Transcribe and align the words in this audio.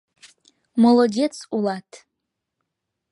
Молодец 0.83 1.35
улат! 1.55 1.89